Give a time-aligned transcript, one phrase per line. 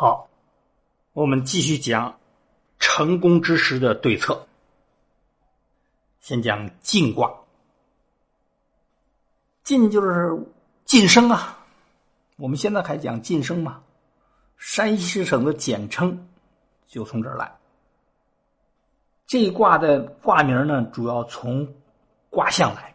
[0.00, 0.30] 好，
[1.12, 2.18] 我们继续讲
[2.78, 4.46] 成功之时的对策。
[6.20, 7.30] 先讲进卦，
[9.62, 10.42] 进就是
[10.86, 11.62] 晋升啊。
[12.38, 13.82] 我们现在还讲晋升嘛？
[14.56, 16.26] 山西省的简称
[16.86, 17.54] 就从这儿来。
[19.26, 21.74] 这一卦的卦名呢，主要从
[22.30, 22.94] 卦象来，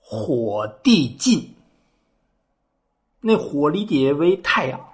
[0.00, 1.54] 火地晋。
[3.20, 4.93] 那火理解为太阳，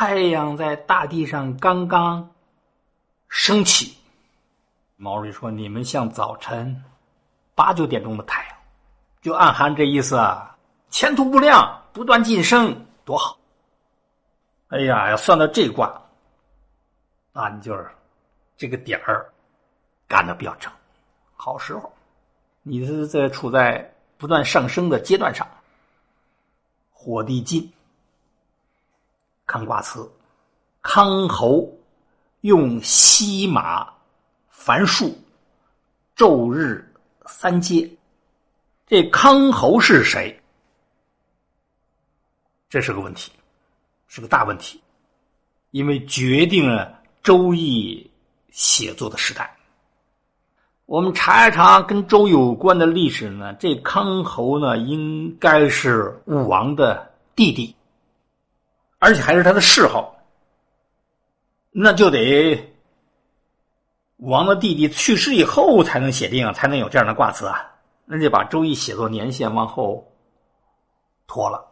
[0.00, 2.30] 太阳在大地上刚刚
[3.28, 3.98] 升起。
[4.94, 6.84] 毛主席说：“你们像早晨
[7.56, 8.56] 八九点钟的太阳，
[9.20, 10.56] 就暗含这意思啊，
[10.88, 13.36] 前途不量，不断晋升，多好。”
[14.70, 16.00] 哎呀，要算到这卦，
[17.32, 17.90] 那你就是
[18.56, 19.28] 这个点儿
[20.06, 20.70] 干的比较正，
[21.34, 21.92] 好时候，
[22.62, 25.44] 你是在处在不断上升的阶段上。
[26.92, 27.72] 火地晋，
[29.48, 30.08] 看卦辞，
[30.82, 31.68] 康侯
[32.42, 33.88] 用西马。
[34.50, 35.16] 凡数，
[36.14, 36.92] 昼日
[37.24, 37.88] 三阶，
[38.86, 40.38] 这康侯是谁？
[42.68, 43.32] 这是个问题，
[44.08, 44.78] 是个大问题，
[45.70, 46.86] 因为决定了
[47.22, 48.04] 《周易》
[48.50, 49.56] 写作的时代。
[50.84, 57.74] 我们查一查跟周有关的历史呢，这康侯呢，应该是武王的弟弟，
[59.08, 60.14] 而且还是他的谥号，
[61.70, 62.62] 那就得
[64.18, 64.28] 武。
[64.28, 67.72] 王的弟弟去世以后才能写定，才能有这样的卦辞啊，
[68.04, 70.12] 那就把《周易》写作年限往后
[71.26, 71.64] 拖了。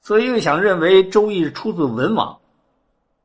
[0.00, 2.36] 所以又想认为《周易》出自文王，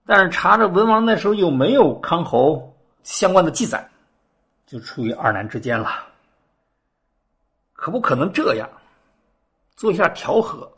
[0.05, 3.89] 但是查着文王那时候又没有康侯相关的记载，
[4.67, 6.05] 就处于二难之间了。
[7.73, 8.69] 可不可能这样
[9.75, 10.71] 做一下调和？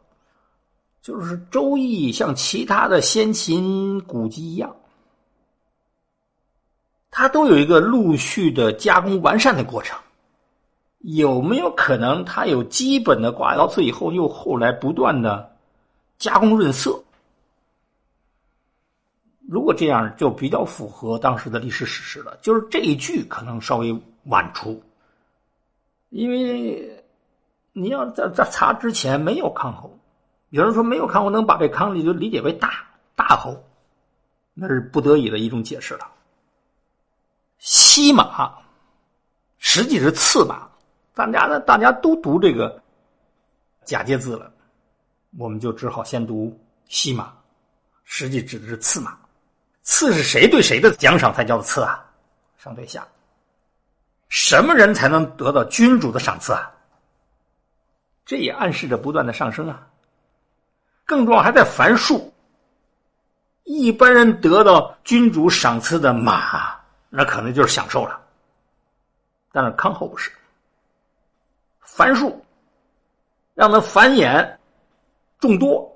[1.04, 4.74] 就是《周易》像其他的先秦古籍一样。
[7.12, 10.00] 它都有一个陆续的加工完善的过程，
[11.00, 15.54] 有没有可能它有基本的卦爻辞以后，又后来不断的
[16.18, 17.04] 加工润色？
[19.46, 22.40] 如果这样，就比较符合当时的历史史实了。
[22.42, 24.82] 就是这一句可能稍微晚出，
[26.12, 27.06] 因为
[27.74, 30.00] 你要在在查之前没有康侯，
[30.54, 33.60] 有人说没有康侯，能把这康理就理解为大大侯，
[34.54, 36.08] 那是不得已的一种解释了。
[37.58, 38.54] 西马，
[39.58, 40.70] 实际是次马，
[41.16, 42.80] 大家呢，大家都读这个
[43.84, 44.54] 假借字了，
[45.40, 46.56] 我们就只好先读
[46.88, 47.34] 西马，
[48.04, 49.18] 实际指的是次马。
[49.82, 52.06] 次是谁对谁的奖赏才叫做次啊？
[52.58, 53.08] 上对下，
[54.30, 56.72] 什么人才能得到君主的赏赐啊？
[58.24, 59.88] 这也暗示着不断的上升啊。
[61.14, 62.34] 更重要还在繁数，
[63.66, 66.76] 一般人得到君主赏赐的马。
[67.08, 68.20] 那可能就是享受了，
[69.52, 70.32] 但是康后不是，
[71.82, 72.44] 繁数，
[73.54, 74.58] 让它繁衍
[75.40, 75.96] 众多。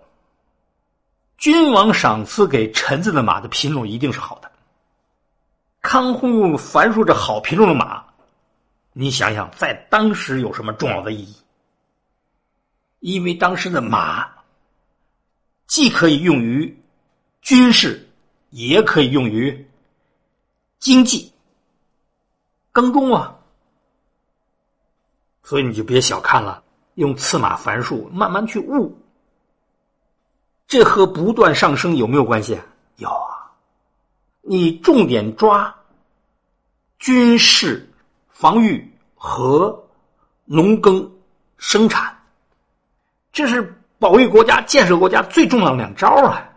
[1.39, 4.51] 君王赏赐给臣子的马的品种一定是好的。
[5.81, 8.05] 康后用繁数这好品种的马，
[8.93, 11.35] 你想想，在当时有什么重要的意义？
[12.99, 14.36] 因为当时的马
[15.67, 16.81] 既可以用于
[17.41, 18.09] 军事，
[18.49, 19.65] 也可以用于。
[20.79, 21.33] 经济
[22.71, 23.35] 耕种啊，
[25.43, 26.63] 所以你就别小看了，
[26.93, 28.95] 用次马繁数慢慢去悟，
[30.67, 32.61] 这和不断上升有没有关系？
[32.97, 33.51] 有啊，
[34.41, 35.75] 你重点抓
[36.99, 37.91] 军事、
[38.29, 39.83] 防御和
[40.45, 41.11] 农耕
[41.57, 42.15] 生产，
[43.33, 46.47] 这是保卫国家、建设国家最重要的两招啊，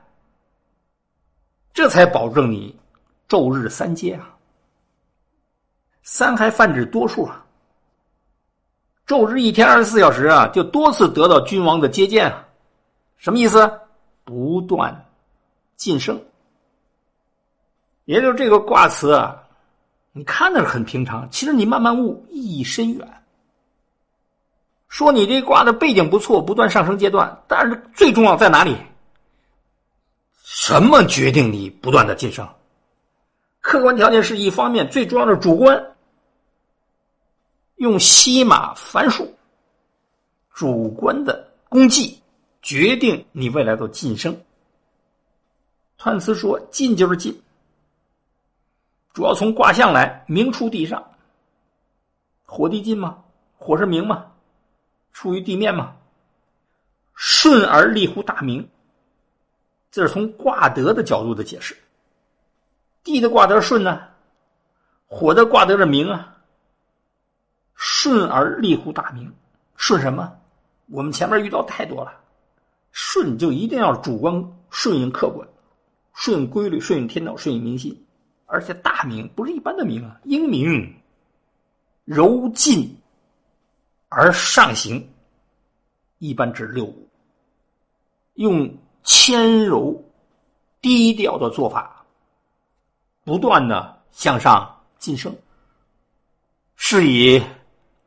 [1.72, 2.78] 这才保证你。
[3.28, 4.34] 昼日三接啊，
[6.02, 7.46] 三还泛指多数啊。
[9.06, 12.44] 昼日一天二十四小时啊，就多次得到君王的接见啊，
[13.16, 13.70] 什么意思？
[14.24, 15.06] 不断
[15.76, 16.20] 晋升。
[18.04, 19.40] 也就是这个卦辞啊，
[20.10, 23.19] 你看着很平常，其实你慢慢悟，意义深远。
[24.90, 28.76] 说你这卦的背景不错，不断上升阶段，但是最重要在哪里？
[30.42, 32.46] 什么决定你不断的晋升？
[33.60, 35.96] 客观条件是一方面，最重要的主观。
[37.76, 39.32] 用西马凡数，
[40.52, 42.20] 主观的功绩
[42.60, 44.38] 决定你未来的晋升。
[45.96, 47.40] 栾辞说：“晋就是晋，
[49.14, 51.02] 主要从卦象来，明出地上。
[52.44, 53.18] 火地晋吗？
[53.56, 54.26] 火是明吗？
[55.12, 55.94] 出于地面吗？
[57.14, 58.68] 顺而立乎大明。
[59.90, 61.76] 这是从卦德的角度的解释。
[63.02, 64.02] 地的卦德顺呢，
[65.06, 66.36] 火的卦德是明啊。
[67.74, 69.32] 顺而立乎大明，
[69.76, 70.38] 顺什么？
[70.88, 72.12] 我们前面遇到太多了，
[72.92, 75.48] 顺就一定要主观顺应客观，
[76.12, 78.06] 顺应规律，顺应天道，顺应民心。
[78.44, 80.94] 而且大明不是一般的明啊，英明，
[82.04, 82.99] 柔劲
[84.10, 85.10] 而上行，
[86.18, 87.08] 一般指六五，
[88.34, 88.70] 用
[89.02, 89.98] 谦柔
[90.82, 92.04] 低调的做法，
[93.24, 95.34] 不断的向上晋升，
[96.76, 97.42] 是以。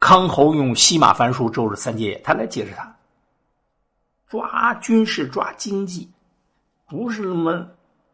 [0.05, 2.93] 康侯用西马凡术周日三阶，他来解释他。
[4.27, 6.11] 抓军事抓经济，
[6.89, 7.65] 不是什么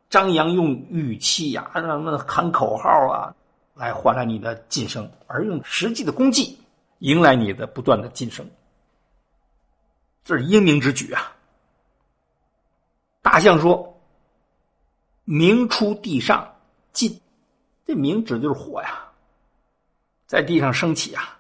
[0.08, 3.34] 张扬用语气呀、什么喊口号啊
[3.74, 6.56] 来换来你的晋升，而用实际的功绩
[7.00, 8.50] 迎来你的不断的晋升。
[10.24, 11.36] 这是英明之举啊！
[13.22, 14.00] 大象说
[15.26, 16.56] ：“明出地上
[16.94, 17.20] 进，
[17.86, 19.10] 这明指的就是火呀，
[20.28, 21.40] 在地上升起啊。”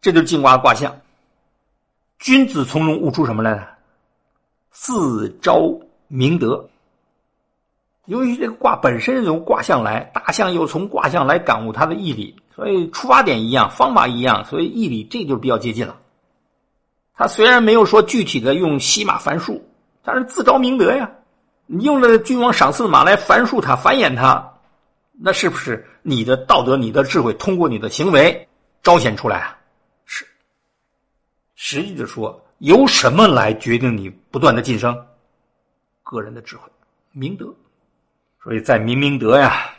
[0.00, 1.00] 这就是进卦卦象。
[2.18, 3.66] 君子从中悟出什么来呢？
[4.70, 6.68] 自招明德。
[8.04, 16.00] 由于这个卦本身由卦象来，大象又从卦象来感悟它的义理，所以出发点一样，方法一样，所以义理这就比较接近了。
[17.14, 19.62] 他虽然没有说具体的用西马繁术，
[20.02, 21.10] 但是自招明德呀。
[21.66, 24.54] 你用了君王赏赐的马来繁术它、繁衍它，
[25.20, 28.48] 那是不是你的道德、你的智慧通过你的行为
[28.82, 29.58] 彰显出来啊？
[30.06, 30.26] 是
[31.56, 34.96] 实际的说，由什么来决定你不断的晋升？
[36.04, 36.62] 个人的智慧、
[37.12, 37.54] 明德。
[38.42, 39.75] 所以在明明德呀。